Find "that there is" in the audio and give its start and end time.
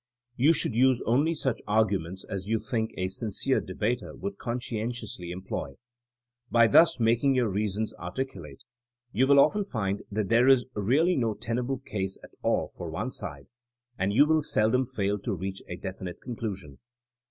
10.09-10.65